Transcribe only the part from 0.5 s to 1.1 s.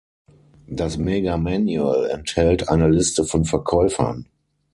Das